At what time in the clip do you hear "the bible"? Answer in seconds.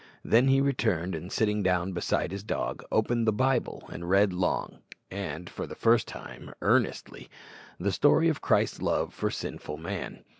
3.27-3.83